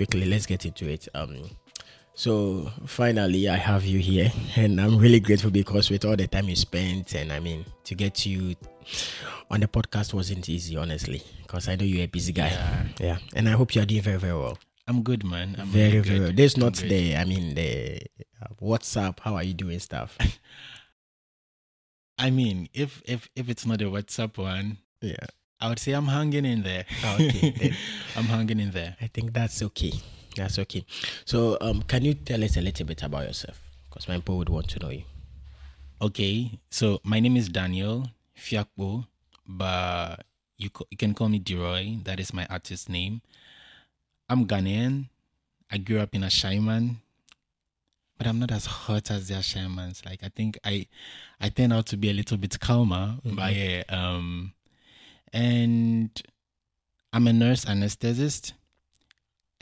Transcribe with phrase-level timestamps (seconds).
[0.00, 1.08] quickly, let's get into it.
[1.14, 1.50] Um,
[2.14, 6.48] so finally, I have you here, and I'm really grateful because with all the time
[6.48, 8.56] you spent, and I mean, to get you
[9.50, 12.48] on the podcast wasn't easy, honestly, because I know you're a busy guy.
[12.48, 12.84] Yeah.
[12.98, 14.56] yeah, and I hope you're doing very, very well.
[14.88, 15.56] I'm good, man.
[15.58, 16.20] I'm very, really very.
[16.20, 16.32] Well.
[16.32, 16.90] There's I'm not good.
[16.90, 18.00] the, I mean, the
[18.40, 19.20] uh, WhatsApp.
[19.20, 20.16] How are you doing stuff?
[22.18, 25.26] I mean, if if if it's not a WhatsApp one, yeah,
[25.60, 26.86] I would say I'm hanging in there.
[27.04, 27.74] Okay.
[28.16, 28.96] I'm hanging in there.
[29.00, 29.92] I think that's okay.
[30.36, 30.84] That's okay.
[31.24, 33.60] So, um, can you tell us a little bit about yourself?
[33.88, 35.02] Because my people would want to know you.
[36.00, 39.06] Okay, so my name is Daniel Fiakbo,
[39.46, 40.24] but
[40.56, 42.02] you co- you can call me Deroy.
[42.04, 43.20] That is my artist name.
[44.28, 45.08] I'm Ghanaian.
[45.70, 46.96] I grew up in Ashaiman,
[48.16, 50.02] but I'm not as hot as their shamans.
[50.06, 50.86] Like I think I
[51.38, 53.82] I turned out to be a little bit calmer, but yeah.
[53.90, 54.54] Um,
[55.32, 56.10] and
[57.12, 58.52] I'm a nurse anesthetist.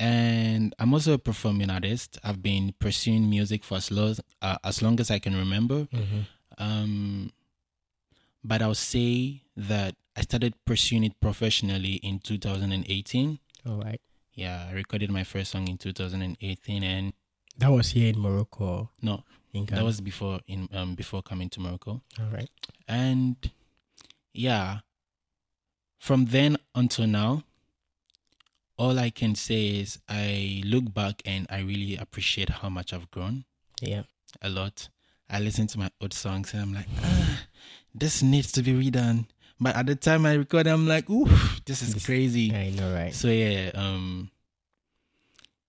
[0.00, 2.18] And I'm also a performing artist.
[2.22, 5.88] I've been pursuing music for as long, uh, as long as I can remember.
[6.56, 7.32] Um,
[8.44, 13.40] but I'll say that I started pursuing it professionally in 2018.
[13.66, 14.00] All right.
[14.34, 17.12] Yeah, I recorded my first song in 2018, and
[17.58, 18.90] That was here in Morocco.
[19.02, 22.02] no, In that was before in um before coming to Morocco.
[22.20, 22.48] all right.
[22.86, 23.34] And
[24.32, 24.78] yeah,
[25.98, 27.42] from then until now,
[28.76, 33.10] all I can say is I look back and I really appreciate how much I've
[33.10, 33.44] grown.
[33.80, 34.02] Yeah.
[34.42, 34.88] a lot.
[35.30, 37.40] I listen to my old songs and I'm like, ah,
[37.94, 39.26] this needs to be redone.
[39.60, 41.26] But at the time I record, I'm like, ooh,
[41.64, 42.54] this is This- crazy.
[42.54, 43.12] I know, right?
[43.14, 44.30] So yeah, um,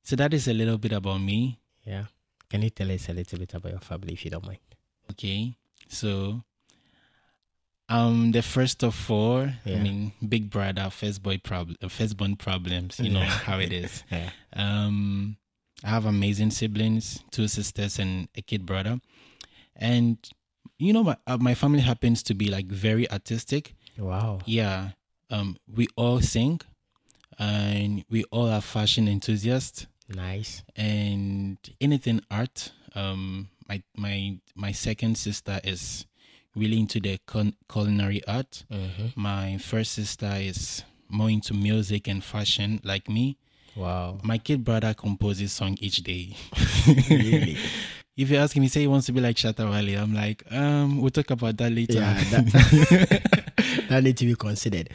[0.03, 1.59] so that is a little bit about me.
[1.85, 2.05] Yeah.
[2.49, 4.59] Can you tell us a little bit about your family, if you don't mind?
[5.11, 5.55] Okay,
[5.87, 6.43] so
[7.89, 9.53] um, the first of four.
[9.65, 9.75] Yeah.
[9.77, 12.99] I mean, big brother, first boy problem, first born problems.
[12.99, 14.03] You know how it is.
[14.11, 14.29] Yeah.
[14.53, 15.37] Um,
[15.83, 18.99] I have amazing siblings, two sisters and a kid brother,
[19.75, 20.17] and
[20.77, 23.75] you know my uh, my family happens to be like very artistic.
[23.97, 24.39] Wow.
[24.45, 24.89] Yeah,
[25.29, 26.59] um, we all sing,
[27.37, 30.63] and we all are fashion enthusiasts Nice.
[30.75, 32.71] and anything art.
[32.95, 36.05] Um, my my my second sister is
[36.55, 38.65] really into the cul- culinary art.
[38.71, 39.07] Mm-hmm.
[39.15, 43.37] My first sister is more into music and fashion, like me.
[43.75, 44.19] Wow.
[44.23, 46.35] My kid brother composes song each day.
[47.09, 47.57] Really?
[48.17, 50.01] if you ask him, he say he wants to be like Shatta Wale.
[50.01, 51.99] I'm like, um, we'll talk about that later.
[51.99, 53.21] Yeah, that,
[53.89, 54.89] that need to be considered.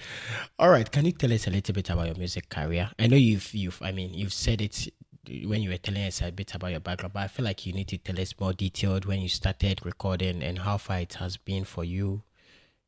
[0.58, 2.90] All right, can you tell us a little bit about your music career?
[2.98, 4.88] I know you've you've I mean you've said it
[5.28, 7.72] when you were telling us a bit about your background, but I feel like you
[7.72, 11.36] need to tell us more detailed when you started recording and how far it has
[11.36, 12.22] been for you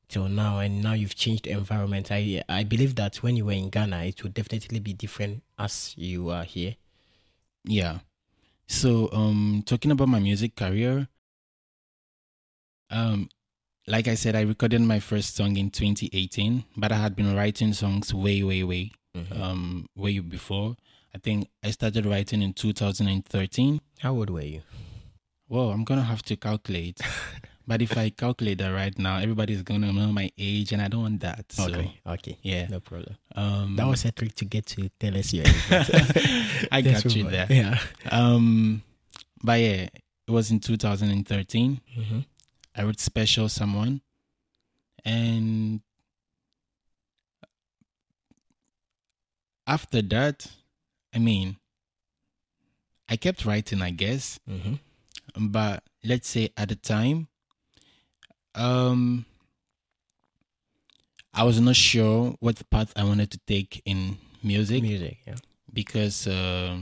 [0.08, 0.58] till now.
[0.58, 2.10] And now you've changed environment.
[2.10, 5.94] I I believe that when you were in Ghana, it would definitely be different as
[5.96, 6.76] you are here.
[7.64, 7.98] Yeah.
[8.68, 11.08] So, um, talking about my music career,
[12.90, 13.28] um,
[13.86, 17.72] like I said, I recorded my first song in 2018, but I had been writing
[17.72, 18.92] songs way, way, way,
[19.30, 20.76] um, way before.
[21.16, 23.80] I think I started writing in 2013.
[24.00, 24.60] How old were you?
[25.48, 27.00] Well, I'm gonna have to calculate,
[27.66, 31.00] but if I calculate that right now, everybody's gonna know my age, and I don't
[31.00, 31.50] want that.
[31.52, 32.66] So, Okay, okay, yeah.
[32.68, 33.16] no problem.
[33.34, 35.54] Um, That was a trick to get to tell us your age.
[36.70, 37.46] I got you there.
[37.48, 37.78] Yeah.
[38.10, 38.82] Um,
[39.42, 39.88] but yeah,
[40.28, 41.80] it was in 2013.
[41.98, 42.18] Mm-hmm.
[42.76, 44.02] I wrote Special Someone.
[45.02, 45.80] And
[49.66, 50.46] after that,
[51.14, 51.56] I mean,
[53.08, 54.38] I kept writing, I guess.
[54.48, 54.74] Mm-hmm.
[55.48, 57.28] But let's say at the time,
[58.54, 59.24] um,
[61.34, 65.34] I was not sure what path I wanted to take in music Music, yeah.
[65.72, 66.78] because uh,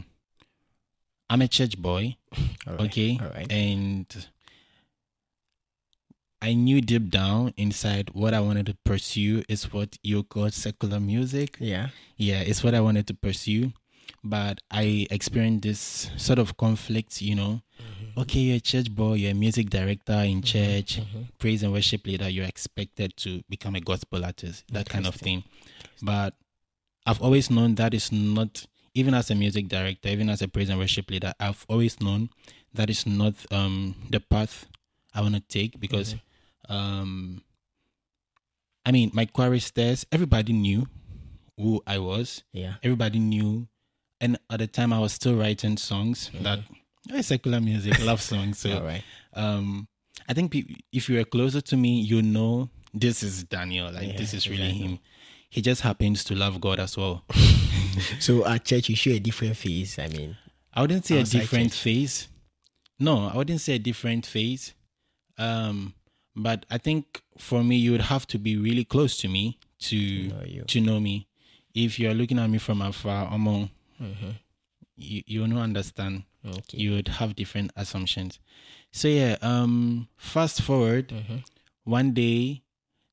[1.31, 2.17] I'm a church boy.
[2.67, 2.81] All right.
[2.87, 3.51] okay All right.
[3.53, 4.06] and
[6.43, 10.99] i knew deep down inside what i wanted to pursue is what you call secular
[11.00, 11.88] music Yeah.
[12.17, 13.73] yeah it's what i wanted to pursue
[14.23, 17.61] but i experienced this sort of conflict you know.
[18.17, 21.27] Okay you're a church boy you're a music director in church Mhm.
[21.39, 25.43] praise and worship leader you're expected to become a gospel artist that kind of thing.
[26.03, 26.35] But
[27.06, 30.71] i've always known that is not even as a music director even as a praise
[30.71, 32.31] and worship leader i've always known
[32.73, 34.67] that is not um the path
[35.12, 36.15] i want to take because
[36.69, 37.43] um
[38.87, 40.87] i mean my choristers everybody knew
[41.59, 42.43] who i was.
[42.53, 42.75] Yeah.
[42.83, 43.67] everybody knew
[44.25, 46.59] and at the time i was still writing songs that
[47.12, 49.03] eh, secular music love songs so All right.
[49.35, 49.87] um
[50.29, 54.09] i think pe- if you are closer to me you know this is daniel like
[54.12, 54.87] Yeah, this is really exactly.
[54.87, 54.99] him
[55.50, 57.25] he just happens to love god as well
[58.19, 59.99] so at church, you show a different face.
[60.00, 60.37] I mean,
[60.73, 61.81] I wouldn't say a different church.
[61.81, 62.29] phase.
[62.99, 64.75] No, I wouldn't say a different face.
[65.38, 65.94] Um,
[66.35, 69.97] but I think for me, you would have to be really close to me to
[70.29, 70.65] know you.
[70.67, 71.29] to know me.
[71.75, 73.70] If you're looking at me from afar, Omo,
[74.96, 76.25] you you will not understand.
[76.46, 76.79] okay.
[76.79, 78.38] You would have different assumptions.
[78.93, 81.12] So yeah, um, fast forward
[81.85, 82.62] one day.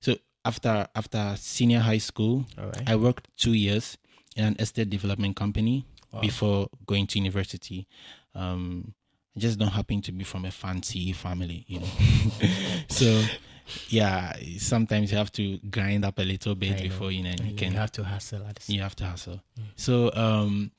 [0.01, 2.83] So after after senior high school, All right.
[2.89, 3.97] I worked two years
[4.35, 5.85] in an estate development company
[6.21, 7.87] before going to university.
[8.35, 8.93] Um,
[9.35, 11.87] I just don't happen to be from a fancy family, you know.
[12.89, 13.23] so,
[13.89, 16.81] yeah, sometimes you have to grind up a little bit I know.
[16.89, 17.73] before you know you you can.
[17.73, 19.41] have to hustle at You have to hustle.
[19.75, 20.71] So, um,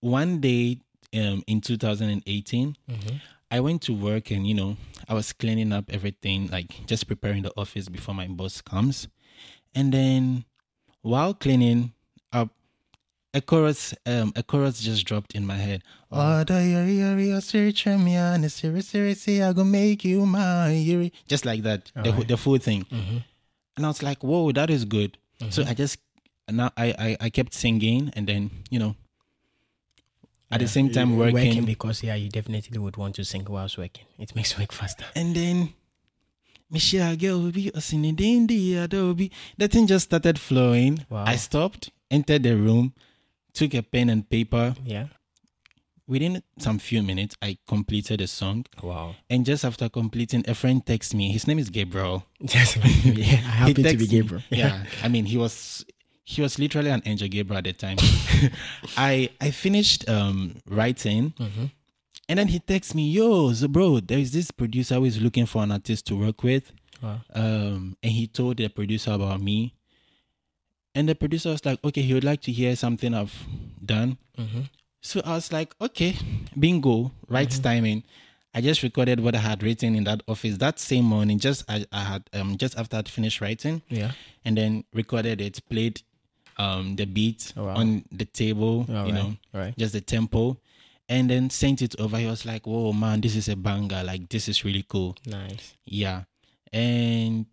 [0.00, 0.80] one day
[1.14, 3.20] um, in 2018, Mhm.
[3.50, 4.76] I went to work and you know
[5.08, 9.08] I was cleaning up everything, like just preparing the office before my boss comes,
[9.74, 10.44] and then
[11.02, 11.92] while cleaning
[13.32, 15.82] a chorus, um, a chorus just dropped in my head.
[16.10, 21.12] Oh, yuri yuri search me on the serious serious I gonna make you my yuri,
[21.28, 22.86] just like that, the whole- the full thing,
[23.76, 25.16] and I was like, whoa, that is good.
[25.50, 25.98] So I just
[26.48, 28.96] now I, I I kept singing, and then you know.
[30.52, 34.04] At the same time, working, because yeah, you definitely would want to sing whilst working.
[34.18, 35.04] It makes work faster.
[35.14, 35.74] And then
[36.68, 39.30] Michelle Gelby Osinidindi Adobe.
[39.58, 41.06] The thing just started flowing.
[41.08, 41.22] Wow.
[41.24, 42.94] I stopped, entered the room,
[43.52, 44.74] took a pen and paper.
[44.84, 45.06] Yeah.
[46.06, 48.66] Within some few minutes, I completed the song.
[48.82, 49.14] Wow.
[49.28, 51.30] And just after completing, a friend texts me.
[51.30, 52.26] His name is Gabriel.
[52.40, 52.76] Yes.
[52.76, 52.82] yeah.
[52.84, 54.06] I He happen to be me.
[54.06, 54.42] Gabriel.
[54.50, 54.84] Yeah.
[55.04, 55.84] I mean, he was
[56.24, 57.96] he was literally an angel Gabriel at the time.
[58.96, 61.32] I I finished um writing.
[62.28, 65.46] And then he texts me, yo, so bro, there is this producer who is looking
[65.46, 66.72] for an artist to work with.
[67.02, 67.20] Wow.
[67.34, 69.74] Um, and he told the producer about me.
[70.94, 73.46] And the producer was like, okay, he would like to hear something I've
[73.84, 74.18] done.
[75.02, 76.14] So I was like, okay,
[76.58, 78.02] bingo, right timing.
[78.52, 81.38] I just recorded what I had written in that office that same morning.
[81.38, 84.12] Just I, I had um just after I'd finished writing, Yeah.
[84.44, 86.02] and then recorded it, played
[86.58, 87.76] um the beat Oh, wow.
[87.76, 89.14] on the table, All you right.
[89.14, 89.78] know, right.
[89.78, 90.56] just the tempo,
[91.08, 92.18] and then sent it over.
[92.18, 94.02] He was like, "Whoa, man, this is a banger!
[94.02, 95.74] Like this is really cool." Nice.
[95.84, 96.24] Yeah.
[96.72, 97.46] And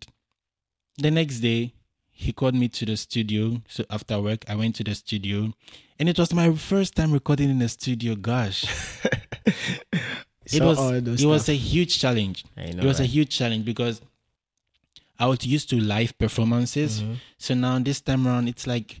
[0.96, 1.72] the next day,
[2.18, 3.62] he called me to the studio.
[3.68, 5.52] So after work, I went to the studio.
[6.00, 8.16] And it was my first time recording in the studio.
[8.16, 8.64] Gosh.
[10.52, 12.44] it was it was a huge challenge.
[12.56, 14.00] I know, it was a huge challenge because
[15.16, 17.02] I was used to live performances.
[17.02, 17.14] Mm-hmm.
[17.38, 19.00] So now this time around it's like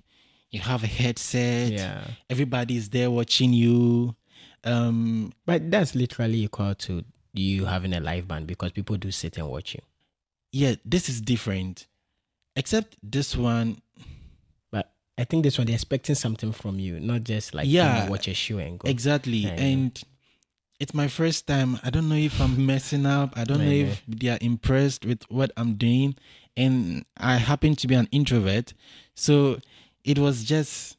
[0.52, 1.72] you have a headset.
[1.72, 2.04] Yeah.
[2.30, 4.14] Everybody's there watching you.
[4.62, 7.02] Um But that's literally equal to
[7.34, 9.80] you having a live band because people do sit and watch you.
[10.52, 11.87] yeah, this is different.
[12.58, 13.80] Except this one
[14.70, 18.08] But I think this one they're expecting something from you, not just like Yeah.
[18.10, 18.88] watch a show and go.
[18.88, 19.44] Exactly.
[19.44, 19.52] Know.
[19.52, 20.02] And
[20.80, 21.78] it's my first time.
[21.82, 23.32] I don't know if I'm messing up.
[23.36, 23.70] I don't know.
[23.70, 26.16] if they are impressed with what I'm doing.
[26.56, 28.74] And I happen to be an introvert.
[29.14, 29.60] So
[30.04, 30.97] it was just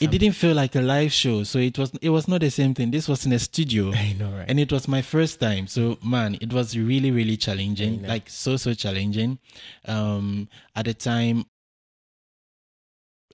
[0.00, 1.42] it didn't feel like a live show.
[1.44, 2.90] So it was it was not the same thing.
[2.90, 3.92] This was in a studio.
[3.94, 4.44] I know, right?
[4.48, 5.66] And it was my first time.
[5.66, 8.02] So man, it was really, really challenging.
[8.02, 9.38] Like so, so challenging.
[9.86, 11.44] Um at the time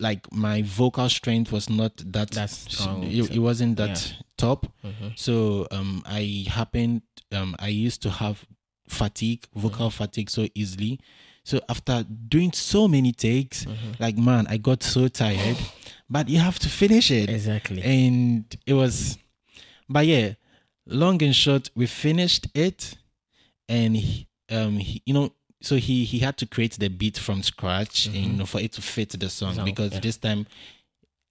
[0.01, 4.67] like my vocal strength was not that That's strong, it, it wasn't that top.
[4.85, 5.13] Mhm.
[5.17, 7.03] So um I happened
[7.33, 8.45] um I used to have
[8.89, 10.03] fatigue, vocal Mm-hmm.
[10.05, 10.99] fatigue so easily.
[11.45, 13.93] So after doing so many takes, Mm-hmm.
[14.03, 15.57] like man, I got so tired.
[16.15, 17.81] But you have to finish it Exactly.
[17.83, 19.19] and it was
[19.89, 20.29] but yeah
[20.87, 22.81] long and short we finished it
[23.69, 25.33] and he, um he, you know
[25.69, 28.73] so he he had to create the beat from scratch and, you know for it
[28.73, 30.01] to fit the song Song, because yeah.
[30.01, 30.47] this time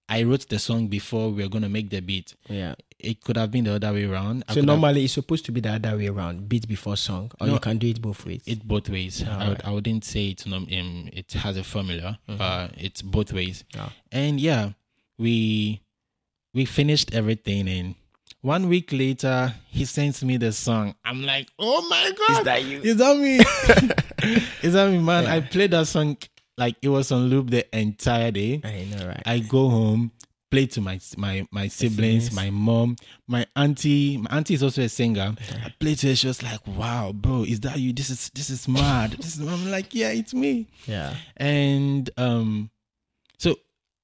[0.08, 2.34] I wrote the song before we were gonna make the beat.
[2.48, 2.74] yeah.
[2.98, 4.44] It could have been the other way around.
[4.46, 6.96] I So could have- normally it's supposed to be the other way around, beat before
[6.96, 7.54] song, or No.
[7.54, 8.42] you can do it both ways.
[8.46, 9.24] it both ways.
[9.24, 13.32] I, would, I wouldn't say it's um, um it has a formula, but it's both
[13.32, 13.64] ways.
[13.74, 13.88] Yeah.
[14.12, 14.72] And yeah,
[15.18, 15.80] we
[16.54, 17.94] we finished everything and
[18.40, 20.94] one week later he sends me the song.
[21.04, 22.38] I'm like, oh my god.
[22.38, 22.80] Is that you?
[22.82, 23.38] Is that me?
[24.62, 25.26] Is that me, man?
[25.26, 26.16] I played that song
[26.58, 28.60] like it was on loop the entire day.
[28.64, 29.22] I know, right?
[29.26, 30.12] I go home,
[30.50, 32.32] play to my my my siblings, siblings.
[32.32, 34.18] my mom, my auntie.
[34.18, 35.34] My auntie is also a singer.
[35.64, 36.14] I play to her.
[36.16, 37.92] She was like, "Wow, bro, is that you?
[37.92, 41.14] This is this is mad." This is, I'm like, "Yeah, it's me." yeah.
[41.36, 42.70] And um,
[43.38, 43.56] so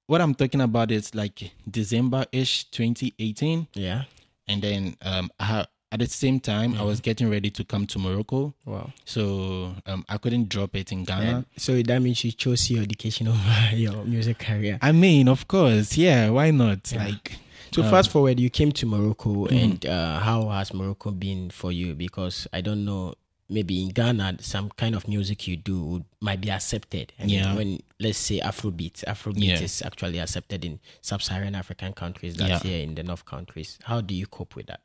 [0.07, 4.05] what I'm talking about is like December ish, 2018, Yeah.
[4.49, 7.99] and then um, I at the same time, I was getting ready to come to
[7.99, 8.93] Morocco, Wow.
[9.05, 11.37] so um, I couldn't drop it in Ghana.
[11.37, 14.79] And so that means you chose your education over your music career.
[14.83, 16.29] I mean, of course, yeah.
[16.31, 16.93] Why not?
[16.93, 17.07] Yeah.
[17.07, 17.39] Like,
[17.71, 19.63] So Um, fast forward, you came to Morocco, Mhm.
[19.65, 21.95] and uh, how has Morocco been for you?
[21.95, 23.15] Because I don't know,
[23.51, 27.13] maybe in Ghana, some kind of music you do would, might be accepted.
[27.19, 27.55] I mean, Yeah.
[27.55, 29.61] when let's say Afrobeat, Afrobeat Yeah.
[29.61, 32.37] is actually accepted in sub-Saharan African countries.
[32.37, 32.71] That's Yeah.
[32.71, 33.79] here in the North countries.
[33.85, 34.81] How do you cope with that?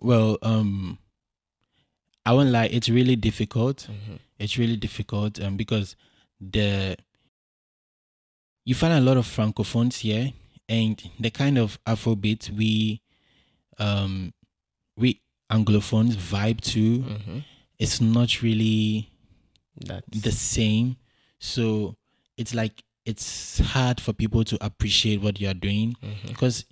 [0.00, 0.98] Well, um,
[2.26, 2.66] I won't lie.
[2.66, 3.88] It's really difficult.
[4.38, 5.96] It's really difficult um, because
[6.40, 6.96] the
[8.64, 10.32] you find a lot of francophones here,
[10.68, 13.00] and the kind of Afrobeat we
[13.78, 14.32] um
[14.96, 17.38] we Anglophones vibe to Mm-hmm.
[17.78, 19.10] it's not really
[19.76, 20.96] That's the same.
[21.38, 21.96] So
[22.36, 26.28] it's like it's hard for people to appreciate what you're doing Mhm.
[26.28, 26.64] because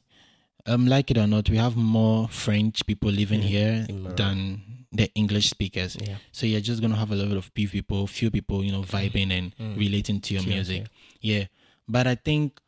[0.67, 3.87] um like it or not we have more french people living Yeah, here
[4.17, 4.63] than
[4.93, 6.17] the english speakers yeah.
[6.33, 9.31] so you're just gonna have a lot of few people few people you know vibing
[9.33, 9.77] and Mm.
[9.77, 10.87] relating to your Sure, music
[11.21, 11.45] yeah
[11.89, 12.61] but i think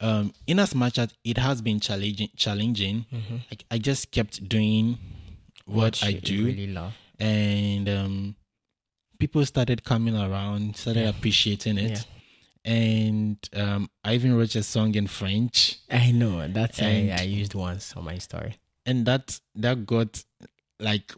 [0.00, 3.36] um in as much as it has been challenging challenging Mm-hmm.
[3.52, 4.98] I, I just kept doing
[5.66, 6.66] what, i do really
[7.18, 8.34] and um
[9.18, 11.10] people started coming around started Yeah.
[11.10, 12.19] appreciating it Yeah.
[12.64, 17.22] And um i even wrote a song in french I know that's I, And- I
[17.24, 18.56] used once on my story.
[18.86, 20.22] and that that got
[20.78, 21.12] like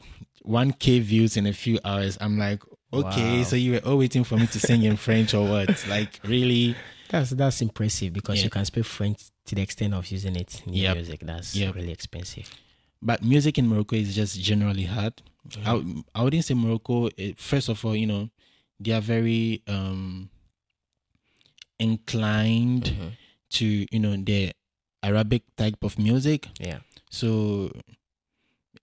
[0.46, 3.44] 1k views in a few hours i'm like okay Wow.
[3.44, 6.76] so you were all waiting for me to sing in french or what like really
[7.08, 8.44] That's that's impressive because Yeah.
[8.44, 10.96] you can speak French to the extent of using it in Yep.
[10.96, 11.20] music.
[11.22, 11.74] That's Yep.
[11.74, 12.48] really expensive.
[13.02, 15.14] but music in morocco is just generally hard
[15.48, 16.00] Mm-hmm.
[16.14, 18.30] I, I wouldn't say morocco first of all you know
[18.78, 20.30] they are very um
[21.82, 23.10] inclined Mhm.
[23.56, 24.52] to you know the
[25.02, 26.78] arabic type of music Yeah,
[27.10, 27.70] so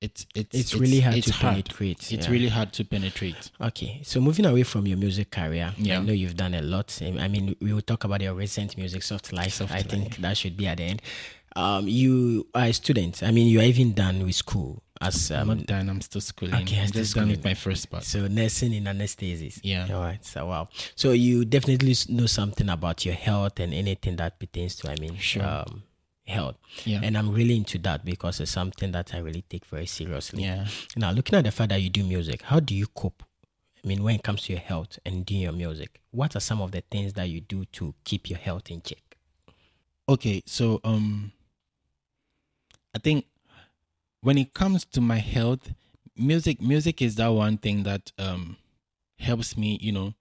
[0.01, 1.55] it's it's it's, really hard it's to hard.
[1.55, 2.11] penetrate.
[2.13, 2.31] it's yeah.
[2.31, 3.99] really hard to penetrate okay.
[4.03, 5.99] So moving away from your music career, yeah.
[5.99, 6.87] I know you've done a lot.
[7.01, 9.53] I mean, we will talk about your recent music, Soft Life.
[9.55, 11.01] Soft I think that should be at the end.
[11.59, 13.21] Um, you are a student.
[13.23, 16.19] I mean, you are even done with school as i'm um, not done i'm still
[16.19, 19.59] schooling Okay, i'm still just done with my first part So nursing in anesthesis.
[19.63, 19.87] Yeah.
[19.93, 20.23] All right.
[20.25, 20.67] So wow.
[20.95, 25.15] So you definitely know something about your health and anything that pertains to, I mean,
[25.17, 25.43] Sure.
[25.45, 25.83] um,
[26.27, 26.57] health.
[26.85, 30.43] yeah And I'm really into that because it's something that I really take very seriously.
[30.43, 33.23] yeah Now, looking at the fact that you do music, how do you cope?
[33.81, 36.61] I mean, when it comes to your health and doing your music, what are some
[36.61, 39.03] of the things that you do to keep your health in check?
[40.09, 41.31] okay so um
[42.95, 43.25] i think
[44.21, 45.71] when it comes to my health
[46.17, 48.57] music music is that one thing that um
[49.19, 50.13] helps me you know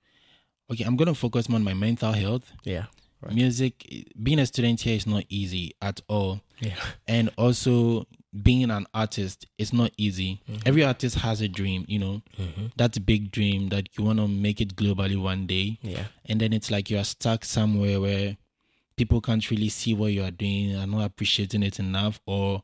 [0.70, 2.86] okay i'm gonna focus more on my mental health Yeah.
[3.20, 3.34] Right.
[3.34, 6.76] music being a student here is not easy at all Yeah.
[7.08, 8.06] and also
[8.42, 12.66] being an artist is not easy every artist has a dream you know Mm-hmm.
[12.76, 16.04] that's a big dream that you want to make it globally one day Yeah.
[16.26, 18.36] and then it's like you are stuck somewhere where
[18.98, 22.62] people can't really see what you are doing are not appreciating it enough or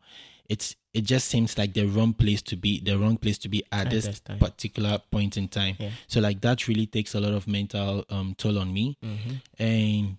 [0.49, 3.65] it's it just seems like the wrong place to be the wrong place to be
[3.73, 4.41] at this understand.
[4.41, 5.91] particular point in time Yeah.
[6.07, 9.63] so like that really takes a lot of mental um toll on me Mm-hmm.
[9.63, 10.17] and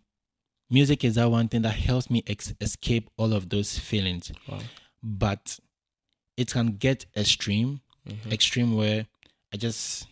[0.70, 4.60] music is that one thing that helps me ex- escape all of those feelings Wow.
[5.04, 5.60] but
[6.38, 8.32] it can get extreme Mhm.
[8.32, 9.06] extreme where
[9.54, 10.08] i just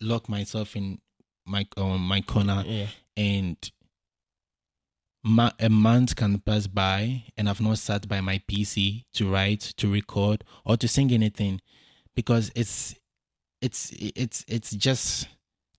[0.00, 0.98] lock myself in
[1.46, 2.86] my um, my corner Yeah.
[3.16, 3.56] and
[5.24, 9.60] ma- a month can pass by and I've not sat by my PC to write,
[9.78, 11.60] to record, or to sing anything
[12.14, 12.94] because it's
[13.60, 15.28] it's it's it's just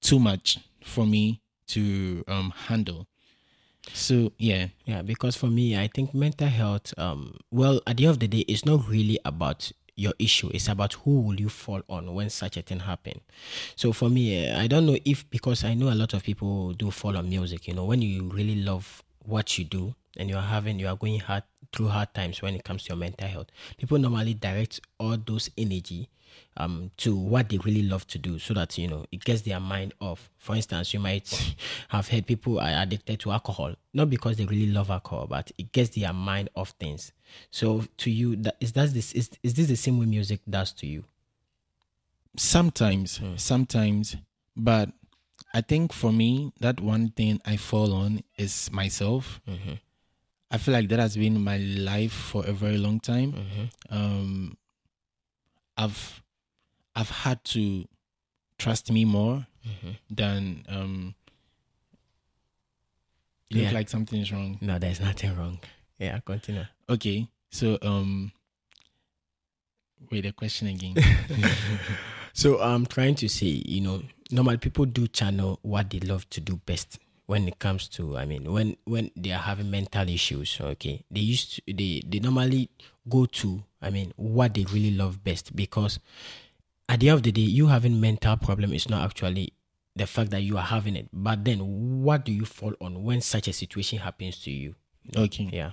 [0.01, 3.07] too much for me to um handle.
[3.93, 8.11] So yeah, Yeah, because for me, I think mental health, um, well, at the end
[8.11, 10.49] of the day, it's not really about your issue.
[10.53, 13.19] It's about who will you fall on when such a thing happen.
[13.75, 16.73] So for me, eh, I don't know if because I know a lot of people
[16.73, 17.67] do fall on music.
[17.67, 20.95] You know, when you really love what you do and you are having, you are
[20.95, 23.47] going hard through hard times when it comes to your mental health.
[23.77, 26.09] People normally direct all those energy
[26.57, 29.59] um to what they really love to do so that you know it gets their
[29.59, 31.55] mind off for instance you might
[31.89, 35.71] have heard people are addicted to alcohol not because they really love alcohol but it
[35.71, 37.11] gets their mind off things
[37.51, 40.71] so to you that is that this is, is this the same way music does
[40.71, 41.03] to you
[42.35, 43.35] sometimes, Hmm.
[43.37, 44.15] sometimes,
[44.55, 44.89] but
[45.53, 49.39] I think for me that one thing I fall on is myself.
[49.47, 49.73] mm-hmm.
[50.51, 53.33] I feel like that has been my life for a very long time.
[53.33, 53.95] Mm-hmm.
[53.95, 54.57] um
[55.77, 56.21] I've
[56.95, 57.85] I've had to
[58.57, 59.91] trust me more Mm-hmm.
[60.09, 61.15] than um
[63.49, 63.65] you Yeah.
[63.67, 64.57] look like something is wrong.
[64.61, 65.59] no there's nothing wrong
[65.99, 67.27] yeah continue Okay.
[67.49, 68.31] So um
[70.11, 70.95] Wait, the question again.
[72.33, 76.41] So I'm trying to say, you know, normal people do channel what they love to
[76.41, 80.59] do best when it comes to I mean when when they are having mental issues,
[80.59, 81.03] okay.
[81.09, 82.69] They used to they they normally
[83.07, 85.99] go to I mean what they really love best because
[86.89, 89.53] at the end of the day you having mental problem is not actually
[89.95, 91.07] the fact that you are having it.
[91.13, 91.59] But then
[92.03, 94.75] what do you fall on when such a situation happens to you?
[95.15, 95.49] okay.
[95.51, 95.71] Yeah.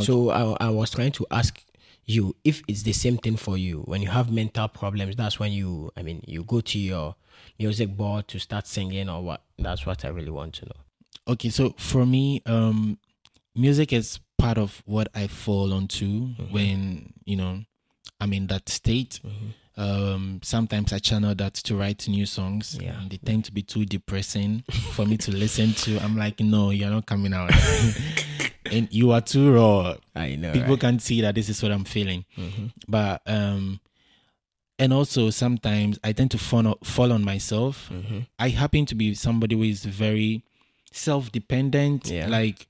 [0.00, 1.62] So I, I was trying to ask
[2.06, 5.16] you if it's the same thing for you when you have mental problems.
[5.16, 7.14] That's when you, I mean, you go to your
[7.58, 9.42] music board to start singing or what.
[9.58, 10.80] That's what I really want to know.
[11.28, 12.98] Okay, so for me, um,
[13.54, 17.62] music is part of what I fall onto when you know
[18.20, 19.20] I'm in that state.
[19.80, 22.78] Um, sometimes I channel that to write new songs.
[22.80, 23.00] Yeah.
[23.00, 25.98] and they tend to be too depressing for me to listen to.
[26.04, 27.50] I'm like, no, you're not coming out,
[28.70, 29.94] and you are too raw.
[30.14, 30.52] I know.
[30.52, 32.24] People can't see that this is what I'm feeling.
[32.86, 33.80] But um,
[34.78, 37.90] and also sometimes I tend to fall fall on myself.
[38.38, 40.42] I happen to be somebody who is very
[40.92, 42.28] self-dependent, Yeah.
[42.28, 42.66] like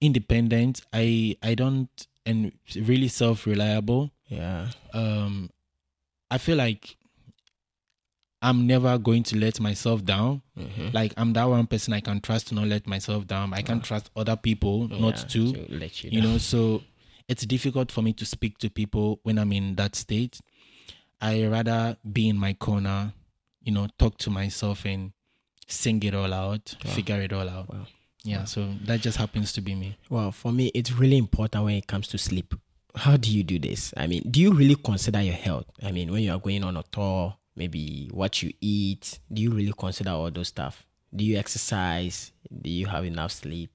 [0.00, 0.80] independent.
[0.92, 1.88] I I don't
[2.24, 4.10] and really self-reliable.
[4.28, 4.68] Yeah.
[4.94, 5.50] Um,
[6.32, 6.96] I feel like
[8.40, 10.42] I'm never going to let myself down.
[10.58, 10.88] Mm-hmm.
[10.92, 13.54] Like I'm that one person I can trust to not let myself down.
[13.54, 13.84] I can uh-huh.
[13.86, 16.38] trust other people not Yeah, to to let you, you know.
[16.38, 16.82] so
[17.28, 20.40] it's difficult for me to speak to people when i'm in that state
[21.20, 23.12] i rather be in my corner
[23.62, 25.12] you know talk to myself and
[25.68, 27.86] sing it all out figure it all out Wow.
[28.24, 31.76] yeah so that just happens to be me Well, for me, it's really important when
[31.76, 32.54] it comes to sleep.
[32.94, 33.92] How do you do this?
[33.96, 35.66] I mean, do you really consider your health?
[35.82, 39.50] I mean, when you are going on a tour, maybe what you eat, do you
[39.50, 40.84] really consider all those stuff?
[41.14, 42.32] Do you exercise?
[42.60, 43.70] Do you have enough sleep?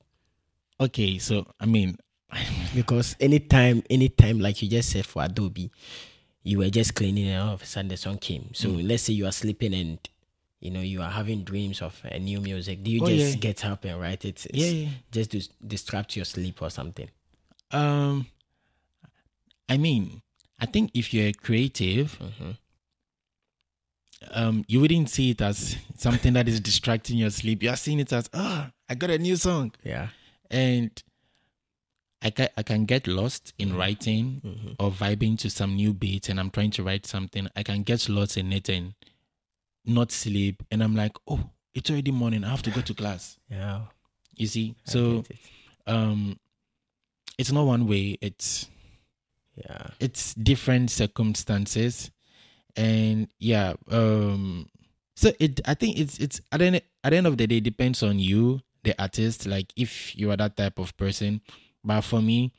[0.79, 1.97] okay so i mean
[2.75, 5.71] Because anytime, anytime, like you just said for Adobe,
[6.43, 8.49] you were just cleaning and all of a sudden the song came.
[8.53, 8.87] So Mm.
[8.87, 9.97] let's say you are sleeping and
[10.59, 12.83] you know you are having dreams of a new music.
[12.83, 13.39] Do you Oh, just yeah.
[13.39, 14.45] get up and write it?
[14.53, 14.89] Yeah, yeah.
[15.09, 17.09] Just to distract your sleep or something.
[17.71, 18.27] um
[19.69, 20.21] i mean
[20.59, 22.19] i think if you're creative
[24.31, 28.11] um you wouldn't see it as something that is distracting your sleep you're seeing it
[28.11, 30.07] as ah i got a new song Yeah.
[30.49, 30.91] and
[32.19, 36.39] I can, I can get lost in writing or vibing to some new beat and
[36.39, 37.47] I'm trying to write something.
[37.55, 38.95] I can get lost in it and
[39.85, 40.63] not sleep.
[40.71, 42.43] And I'm like, oh, it's already morning.
[42.43, 43.37] I have to go to class.
[43.51, 43.81] Yeah.
[44.35, 44.73] You see?
[44.87, 45.23] I So
[45.85, 46.39] um,
[47.37, 48.17] it's not one way.
[48.19, 48.67] It's
[49.57, 49.87] yeah.
[49.99, 52.11] it's different circumstances,
[52.75, 53.73] and yeah.
[53.89, 54.69] Um,
[55.15, 57.57] so it I think it's it's at the end, at the end of the day
[57.57, 59.45] it depends on you, the artist.
[59.45, 61.41] Like if you are that type of person,
[61.83, 62.53] but for me,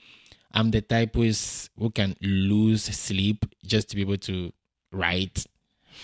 [0.53, 4.53] I'm the type who is who can lose sleep just to be able to
[4.93, 5.47] write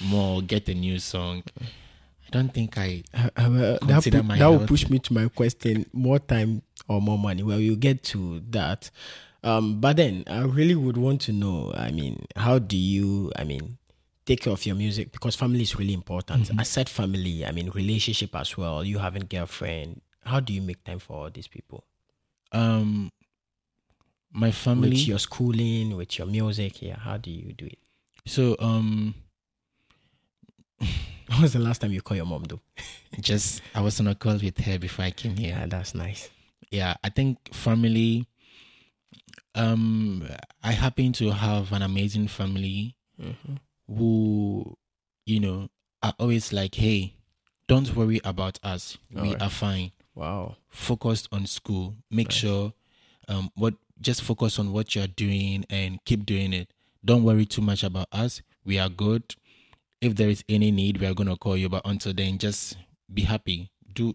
[0.00, 1.42] more, get a new song.
[1.60, 5.86] I don't think I Uh, uh, that pu- that will push me to my question
[5.92, 8.90] more time or more money well you get to that
[9.44, 13.44] um but then i really would want to know i mean how do you i
[13.44, 13.78] mean
[14.26, 15.12] take care of your music?
[15.12, 16.44] Because family is really important.
[16.44, 16.58] Mm-hmm.
[16.58, 20.98] aside family i mean relationship as well you having girlfriend how do you make time
[20.98, 21.84] for all these people?
[22.52, 23.10] Um
[24.32, 27.78] my family with your schooling with your music yeah how do you do it?
[28.24, 29.14] So um
[30.80, 32.60] when was the last time you call your mom though?
[33.20, 35.50] Just I was on a call with her before I came here.
[35.50, 36.30] yeah that's nice.
[36.70, 38.26] Yeah i think family
[39.54, 40.26] um
[40.62, 43.58] i happen to have an amazing family Mhm.
[43.86, 44.76] who
[45.26, 45.68] you know
[46.02, 47.14] are always like hey
[47.66, 48.98] don't worry about us.
[49.10, 49.40] We Alright.
[49.42, 49.92] are fine.
[50.14, 50.56] Wow.
[50.68, 51.94] Focused on school.
[52.10, 52.74] Make sure
[53.26, 53.72] um what
[54.02, 56.70] just focus on what you're doing and keep doing it.
[57.02, 58.42] Don't worry too much about us.
[58.66, 59.34] We are good.
[60.02, 61.70] If there is any need we are going to call you.
[61.70, 62.76] But until then just
[63.12, 63.70] be happy.
[63.94, 64.14] Do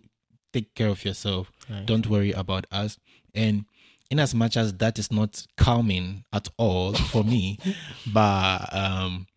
[0.54, 1.52] take care of yourself.
[1.70, 1.86] Right.
[1.88, 3.00] don't worry about us.
[3.34, 3.66] And
[4.10, 7.58] in as much as that is not calming at all for me
[8.14, 9.28] but um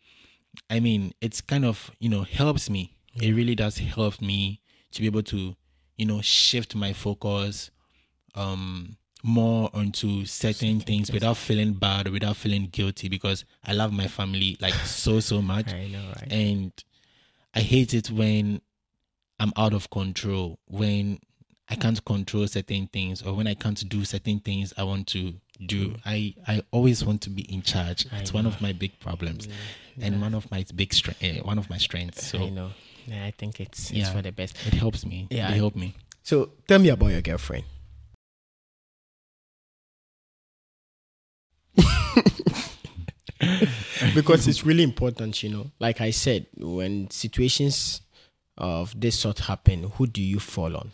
[0.70, 2.92] i mean it's kind of you know helps me.
[3.14, 5.54] It really does help me to be able to
[5.98, 7.70] you know shift my focus
[8.34, 11.12] um more onto certain things.
[11.12, 15.72] without feeling bad without feeling guilty because i love my family like so so much.
[15.72, 16.32] I know right?
[16.32, 16.72] And
[17.54, 18.62] I hate it when
[19.38, 21.18] I'm out of control, when
[21.72, 25.34] I can't control certain things, or when I can't do certain things I want to
[25.66, 25.94] do.
[26.04, 28.06] I I always want to be in charge.
[28.12, 29.48] I It's one of my big problems,
[30.00, 32.26] and one of my big strength, uh, one of my strengths.
[32.26, 32.70] So i So know
[33.06, 34.12] yeah i think it's it's Yeah.
[34.12, 35.26] for the best it helps me.
[35.30, 35.94] Yeah, it I- help me.
[36.22, 37.64] So tell me about your girlfriend.
[44.14, 45.70] because it's really important, you know.
[45.78, 48.02] Like I said, when situations
[48.58, 50.92] of this sort happen, who do you fall on?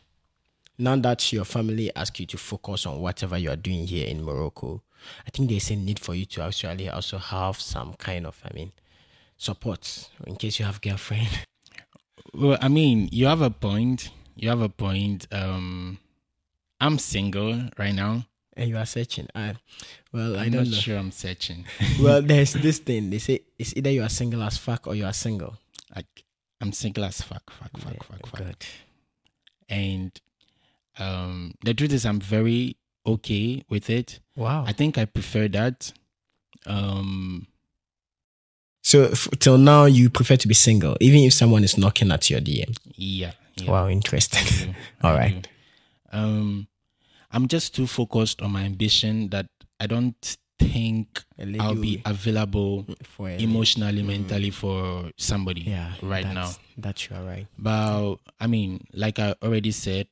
[0.78, 4.22] Now that your family ask you to focus on whatever you are doing here in
[4.22, 4.82] Morocco,
[5.26, 8.54] I think there's a need for you to actually also have some kind of, I
[8.54, 8.72] mean,
[9.36, 11.28] support in case you have girlfriend.
[12.34, 14.10] Well, I mean, you have a point.
[14.36, 15.26] You have a point.
[15.32, 15.98] Um,
[16.78, 18.26] I'm single right now.
[18.54, 19.28] And you are searching.
[19.34, 19.54] I,
[20.12, 20.76] well, I'm I don't not know.
[20.76, 21.64] sure I'm searching.
[22.02, 23.08] well, there's this thing.
[23.08, 25.56] They say it's either you are single as fuck or you are single.
[25.96, 26.24] like,
[26.60, 28.38] I'm single as fuck, fuck, fuck, Yeah, fuck, fuck.
[28.40, 28.66] Good.
[29.70, 30.20] And
[30.98, 34.20] um, the truth is, I'm very okay with it.
[34.36, 34.64] Wow.
[34.66, 35.92] I think I prefer that.
[36.66, 37.46] Um,
[38.82, 42.30] So f- till now, you prefer to be single, even if someone is knocking at
[42.30, 42.74] your DM.
[42.96, 43.32] yeah.
[43.56, 43.70] yeah.
[43.70, 44.74] Wow, interesting.
[45.02, 45.46] All right.
[46.12, 46.68] Um,
[47.30, 49.46] I'm just too focused on my ambition that
[49.80, 51.22] I don't think
[51.60, 56.34] I'll be available for a- emotionally, mentally for somebody Yeah, right now.
[56.34, 57.46] that's- That you are right.
[57.58, 60.06] But I mean, like I already said,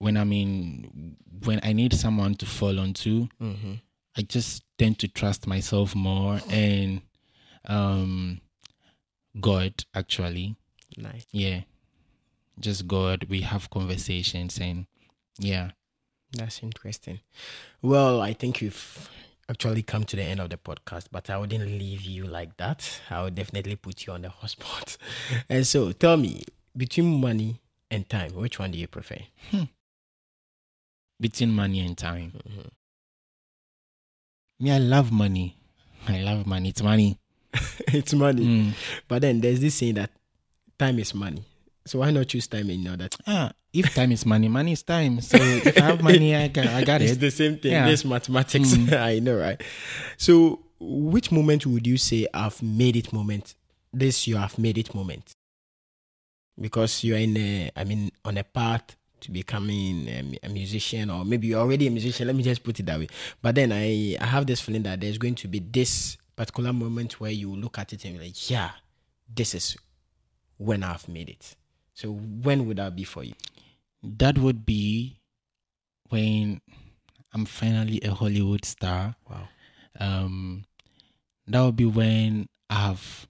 [0.00, 3.74] when I mean, when I need someone to fall onto, Mm-hmm.
[4.16, 7.02] I just tend to trust myself more and
[7.66, 8.40] um
[9.40, 10.56] God actually.
[10.96, 11.26] Nice.
[11.30, 11.60] Yeah.
[12.58, 13.26] Just God.
[13.30, 14.86] We have conversations and
[15.38, 15.70] yeah.
[16.32, 17.20] That's interesting.
[17.82, 19.08] Well, I think you've
[19.48, 23.00] actually come to the end of the podcast, but I wouldn't leave you like that.
[23.10, 24.96] I would definitely put you on the hotspot.
[25.48, 26.44] and so, tell me,
[26.76, 27.60] between money
[27.90, 29.18] and time, which one do you prefer?
[31.20, 32.32] Between money and time.
[32.48, 32.70] Mhm.
[34.60, 35.56] Me, I love money.
[36.08, 36.68] I love money.
[36.70, 37.18] It's money.
[37.88, 38.44] it's money.
[38.44, 38.72] Mm.
[39.08, 40.10] But then there's this saying that
[40.78, 41.44] time is money.
[41.86, 43.08] So why not choose time in order?
[43.26, 45.20] Ah, if time is money, money is time.
[45.20, 47.20] So if I have money, I got, I got It's it.
[47.20, 47.72] the same thing.
[47.72, 47.86] Yeah.
[47.88, 48.74] This mathematics.
[48.74, 48.92] Mm.
[48.98, 49.60] I know, right?
[50.16, 53.54] So, which moment would you say I've made it moment?
[53.92, 55.32] This you have made it moment
[56.60, 61.24] because you're in a, I mean, on a path to becoming a, a musician, or
[61.24, 62.26] maybe you're already a musician.
[62.26, 63.08] Let me just put it that way.
[63.42, 67.20] But then I, I have this feeling that there's going to be this particular moment
[67.20, 68.70] where you look at it and be like, yeah,
[69.34, 69.76] this is
[70.56, 71.56] when I've made it.
[71.94, 73.34] So, when would that be for you?
[74.02, 75.20] That would be
[76.08, 76.60] when
[77.32, 79.14] I'm finally a Hollywood star.
[79.28, 79.48] Wow.
[79.98, 80.64] Um,
[81.46, 83.26] that would be when I've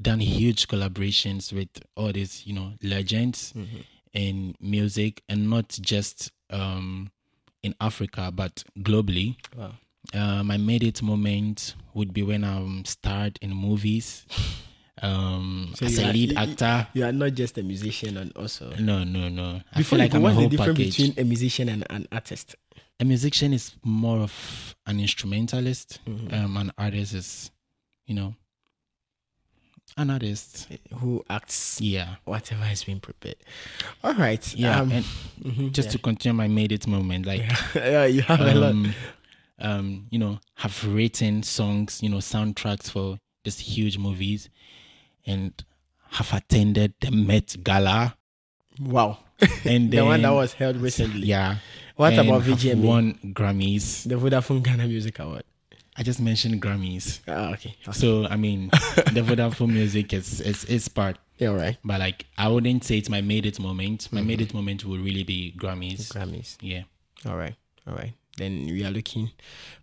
[0.00, 3.80] done huge collaborations with all these, you know, legends Mm-hmm.
[4.14, 7.10] In music, and not just um,
[7.62, 9.36] in Africa but globally.
[9.56, 9.72] Wow.
[10.12, 14.26] Uh, my made it moment would be when I'm starred in movies
[15.02, 16.86] um, So as a are- lead you- actor.
[16.92, 18.70] You are not just a musician and also.
[18.78, 19.60] No, no, no.
[19.72, 20.96] I Before feel like go, I'm a the difference package.
[20.98, 22.54] between a musician and an artist?
[23.00, 25.98] a musician is more of an instrumentalist.
[26.06, 26.32] Mhm.
[26.32, 27.50] Um, an artist is,
[28.06, 28.34] you know,
[29.96, 30.68] an artist.
[30.98, 33.36] Who acts Yeah, whatever has been prepared.
[34.02, 34.54] All right.
[34.54, 34.80] yeah.
[34.80, 35.04] um, and
[35.42, 37.56] mhm, just to continue my made it moment, like, yeah.
[37.74, 38.70] yeah, you have a lot.
[38.70, 38.94] um,
[39.60, 44.48] um, you know, have written songs, you know, soundtracks for just huge movies,
[45.26, 45.52] and
[46.10, 48.16] have attended the Met Gala,
[48.80, 49.18] Wow.
[49.64, 51.26] and the one that was held recently.
[51.28, 51.56] Yeah.
[51.96, 52.76] What about VGMA?
[52.82, 54.08] Won Grammys.
[54.08, 55.44] The Vodafone Ghana Music Award.
[55.96, 57.20] I just mentioned Grammys.
[57.28, 57.76] Ah, okay.
[57.86, 57.92] okay.
[57.92, 58.68] So I mean,
[59.12, 61.76] the Vodafone music is is is part, Yeah, all right.
[61.84, 64.02] but like I wouldn't say it's my made it moment.
[64.04, 64.16] Mm-hmm.
[64.16, 66.08] My made it moment would really be Grammys.
[66.12, 66.56] Grammys.
[66.60, 66.82] Yeah,
[67.26, 67.54] All right.
[67.86, 68.12] All right.
[68.36, 69.30] Then we are looking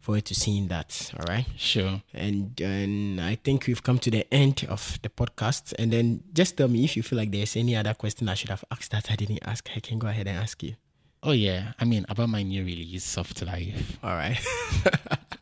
[0.01, 1.13] forward to seeing that.
[1.17, 1.45] All right.
[1.55, 2.01] sure.
[2.13, 5.73] And then I think we've come to the end of the podcast.
[5.79, 8.49] And then just tell me if you feel like there's any other question I should
[8.49, 9.69] have asked that I didn't ask.
[9.73, 10.75] I can go ahead and ask you.
[11.23, 13.99] Oh yeah, I mean about my new release, Soft Life.
[14.03, 14.39] All right.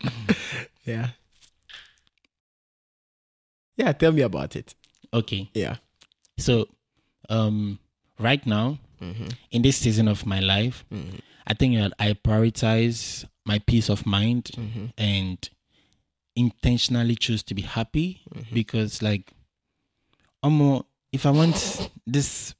[0.84, 1.08] yeah.
[3.76, 4.74] Yeah, tell me about it.
[5.12, 5.76] Okay, Yeah.
[6.38, 6.66] so
[7.28, 7.78] um,
[8.18, 9.28] right now Mm-hmm.
[9.50, 11.16] in this season of my life, Mm-hmm.
[11.46, 14.86] I think that I prioritize my peace of mind Mm-hmm.
[14.98, 15.38] and
[16.36, 18.54] intentionally choose to be happy Mm-hmm.
[18.54, 19.32] because like
[20.42, 22.54] um, if I want this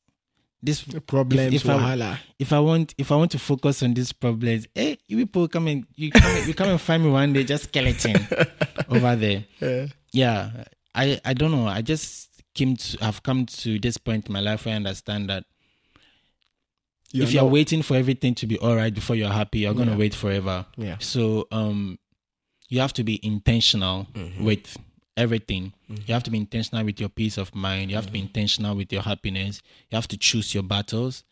[0.62, 2.18] this Problems, if I- wahala.
[2.38, 5.68] if I want if I want to focus on these problems, hey, you people come
[5.68, 8.16] and you come and, you come and find me one day just skeleton
[8.88, 9.44] over there.
[9.60, 9.86] Yeah.
[10.12, 11.66] Yeah, I I don't know.
[11.66, 15.30] I just came to have come to this point in my life where I understand
[15.30, 15.44] that
[17.12, 19.92] You're if you're waiting for everything to be all right before you're happy, you're gonna
[19.92, 19.96] Yeah.
[19.98, 20.66] wait forever.
[20.76, 20.96] Yeah.
[21.00, 21.98] So um,
[22.68, 24.44] you have to be intentional Mm-hmm.
[24.44, 24.76] with
[25.20, 25.72] everything.
[26.06, 27.90] You have to be intentional with your peace of mind.
[27.90, 28.28] You have to be Mm-hmm.
[28.28, 29.61] intentional with your happiness.
[29.90, 31.24] You have to choose your battles.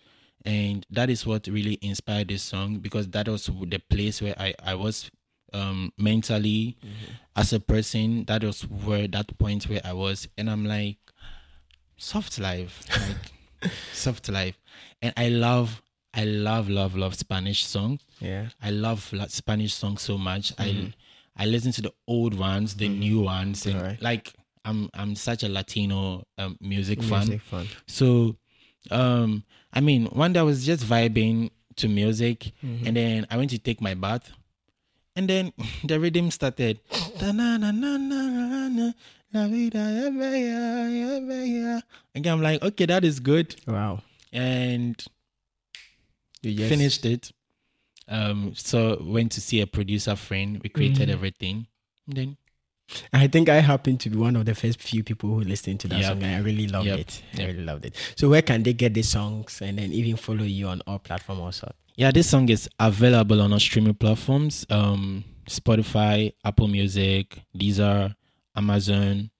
[0.44, 4.54] And that is what really inspired this song because that was the place where I,
[4.62, 5.10] I was
[5.52, 6.76] um, mentally,
[7.34, 8.24] as a person.
[8.26, 10.98] That was where that point where I was, and I'm like,
[11.96, 12.82] soft life,
[13.62, 14.58] like soft life,
[15.02, 15.82] and I love,
[16.14, 18.00] I love, love, love Spanish songs.
[18.20, 18.48] Yeah.
[18.62, 20.52] I love Spanish songs so much.
[20.58, 20.92] I
[21.38, 24.02] I listen to the old ones, the new ones, and Alright.
[24.02, 27.28] like I'm I'm such a Latino um, music fan.
[27.28, 27.66] Music fun.
[27.86, 28.36] So,
[28.90, 32.86] um, I mean, one day I was just vibing to music, Mm-hmm.
[32.86, 34.30] and then I went to take my bath,
[35.16, 35.52] and then
[35.84, 36.80] the rhythm started.
[42.14, 44.02] And I'm like, okay, that is good, Wow.
[44.32, 44.96] and
[46.42, 47.30] You just finished it.
[48.08, 50.60] Um, so went to see a producer friend.
[50.62, 51.10] We created Mm-hmm.
[51.12, 51.66] everything.
[52.06, 52.36] And then
[53.12, 55.88] I think I happened to be one of the first few people who listened to
[55.88, 56.08] that Yep.
[56.08, 56.22] song.
[56.22, 56.98] And I really loved Yep.
[56.98, 57.22] it.
[57.34, 57.46] I Yep.
[57.48, 57.94] really loved it.
[58.16, 61.40] So where can they get these songs and then even follow you on all platforms
[61.40, 61.72] also?
[61.96, 64.64] Yeah, this song is available on our streaming platforms.
[64.70, 68.14] Um, Spotify, Apple Music, Deezer,
[68.56, 69.30] Amazon,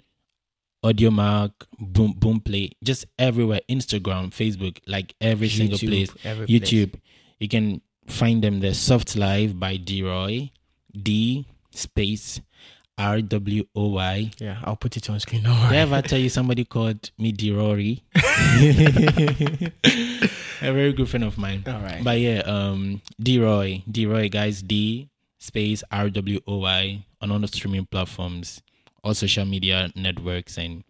[0.85, 3.61] Audiomack, Boom Boomplay, just everywhere.
[3.69, 6.11] Instagram, Facebook, like every single place.
[6.25, 6.61] every place.
[6.61, 6.95] YouTube,
[7.41, 8.75] you can find them there.
[8.75, 10.51] Soft Life by D Roy,
[10.93, 12.41] D space
[12.99, 14.31] R W O Y.
[14.39, 15.45] Yeah, I'll put it on screen.
[15.45, 15.55] No.
[15.69, 18.03] Did I ever tell you somebody called me D Rory?
[20.61, 21.63] a very good friend of mine.
[21.67, 22.03] All right.
[22.03, 27.31] But yeah, um, D Roy, D Roy, guys, D space R W O Y on
[27.31, 28.63] all the streaming platforms,
[29.05, 30.83] all social media networks, and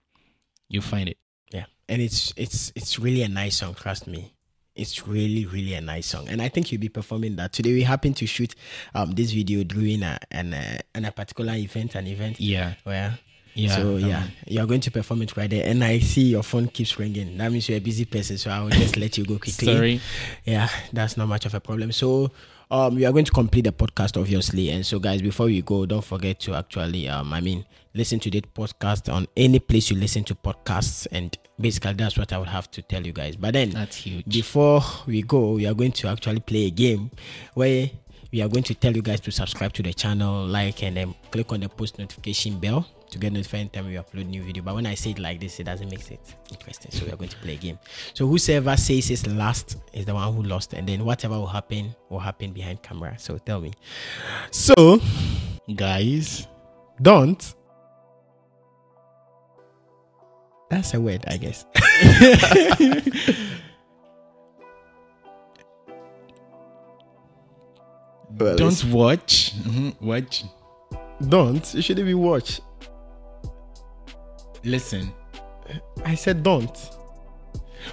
[0.68, 1.18] you find it.
[1.52, 3.74] Yeah, and it's it's it's really a nice song.
[3.74, 4.32] Trust me,
[4.78, 7.72] it's really really a nice song, and I think you'll be performing that today.
[7.72, 8.54] We happen to shoot
[8.94, 13.18] um this video during a an uh, an a particular event, an event Yeah, where.
[13.54, 13.74] yeah.
[13.76, 16.68] So um, yeah, you're going to perform it right there, and I see your phone
[16.68, 17.36] keeps ringing.
[17.38, 19.66] That means you're a busy person, so I will just let you go quickly.
[19.74, 20.00] Sorry.
[20.44, 21.90] Yeah, that's not much of a problem.
[21.92, 22.30] So,
[22.70, 24.70] um, we are going to complete the podcast, obviously.
[24.70, 27.64] And so, guys, before we go, don't forget to actually, um, I mean,
[27.94, 31.06] listen to the podcast on any place you listen to podcasts.
[31.10, 33.36] And basically, that's what I would have to tell you guys.
[33.36, 34.24] But then, That's huge.
[34.26, 37.10] before we go, we are going to actually play a game
[37.54, 37.90] where
[38.32, 41.14] we are going to tell you guys to subscribe to the channel, like, and then
[41.30, 44.62] click on the post notification bell to get notified anytime we upload new video.
[44.62, 46.90] But when I say it like this, it doesn't make it interesting.
[46.90, 47.78] So we are going to play a game.
[48.12, 51.94] So whosoever says it's last is the one who lost, and then whatever will happen
[52.10, 53.14] will happen behind camera.
[53.18, 53.72] So tell me.
[54.50, 55.00] So
[55.74, 56.46] Guys,
[57.02, 57.54] don't.
[60.70, 61.64] That's a word, I guess.
[68.38, 69.52] Well, don't watch.
[69.62, 70.44] Mhm, Watch.
[71.28, 71.74] Don't.
[71.74, 72.60] You shouldn't be watch.
[74.64, 75.12] Listen.
[76.04, 76.76] I said don't.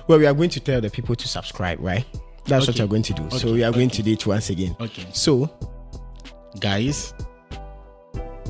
[0.08, 2.06] Well, we are going to tell the people to subscribe, right?
[2.46, 2.84] That's what Okay.
[2.84, 3.30] we're going to do.
[3.38, 4.76] so we are going to do it once again.
[4.80, 5.06] Okay.
[5.14, 5.50] So
[6.60, 7.14] Guys,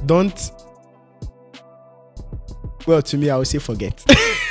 [0.05, 0.51] don't.
[2.85, 4.03] Well, to me, I would say forget.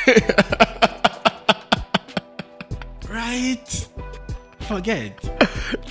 [3.09, 3.89] right.
[4.61, 5.13] Forget.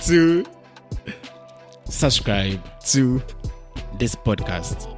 [0.06, 0.44] to
[1.88, 3.22] Subscribe to
[3.98, 4.88] this podcast.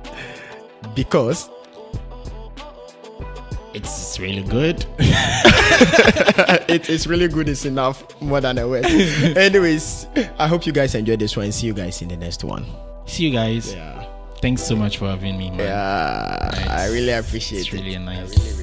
[0.94, 1.50] because
[3.74, 4.86] It's really good.
[6.68, 7.48] it is really good.
[7.50, 8.86] It's enough more than a word.
[8.86, 10.06] Anyways,
[10.38, 11.52] I hope you guys enjoyed this one.
[11.52, 12.64] See you guys in the next one.
[13.04, 13.74] See you guys.
[13.74, 14.05] Yeah.
[14.40, 15.60] Thanks so much for having me, man.
[15.60, 16.68] Yeah.
[16.70, 17.66] I really appreciate it.
[17.66, 17.80] It's it.
[17.80, 18.55] really nice.